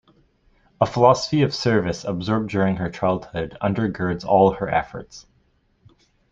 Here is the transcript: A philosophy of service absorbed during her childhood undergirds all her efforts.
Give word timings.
A 0.81 0.87
philosophy 0.87 1.43
of 1.43 1.53
service 1.53 2.03
absorbed 2.05 2.49
during 2.49 2.77
her 2.77 2.89
childhood 2.89 3.55
undergirds 3.61 4.25
all 4.25 4.53
her 4.53 4.67
efforts. 4.67 5.27